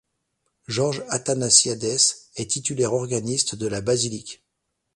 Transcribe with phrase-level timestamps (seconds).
[0.67, 1.97] Georges Athanasiadès
[2.35, 4.43] est titulaire organiste de la basilique.